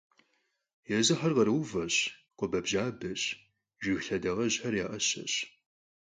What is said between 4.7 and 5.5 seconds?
я Ӏэщэщ.